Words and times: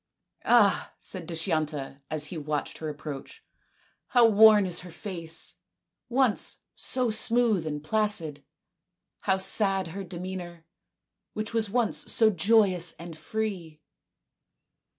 "Ah," 0.45 0.95
said 0.99 1.27
Dushyanta, 1.27 2.01
as 2.09 2.25
he 2.25 2.35
watched 2.39 2.79
her 2.79 2.89
approach." 2.89 3.43
How 4.15 4.25
worn 4.25 4.65
is 4.65 4.79
her 4.79 4.89
face, 4.89 5.59
once 6.09 6.57
so 6.73 7.11
smooth 7.11 7.67
and 7.67 7.83
placid! 7.83 8.43
How 9.19 9.37
sad 9.37 9.89
her 9.89 10.03
demeanour, 10.03 10.65
which 11.33 11.53
was 11.53 11.69
once 11.69 12.11
so 12.11 12.31
joyous 12.31 12.93
and 12.93 13.13
so 13.13 13.21
free 13.21 13.79